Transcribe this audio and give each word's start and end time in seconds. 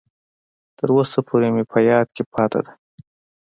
تر 0.77 0.87
اوسه 0.95 1.19
پورې 1.27 1.47
مې 1.55 1.63
په 1.71 1.79
یاد 1.89 2.07
کې 2.15 2.23
پاتې 2.33 2.59
ده. 2.65 2.71